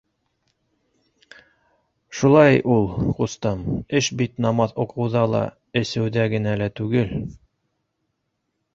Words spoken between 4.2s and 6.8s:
бит намаҙ уҡыуҙа ла, әсеүҙә генә лә